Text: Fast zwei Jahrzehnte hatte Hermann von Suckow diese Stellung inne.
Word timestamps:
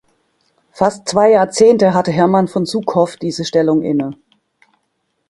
Fast 0.71 1.07
zwei 1.07 1.29
Jahrzehnte 1.29 1.93
hatte 1.93 2.09
Hermann 2.11 2.47
von 2.47 2.65
Suckow 2.65 3.15
diese 3.17 3.45
Stellung 3.45 3.83
inne. 3.83 4.17